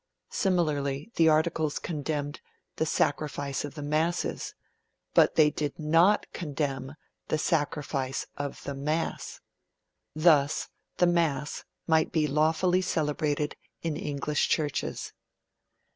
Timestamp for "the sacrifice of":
7.27-8.63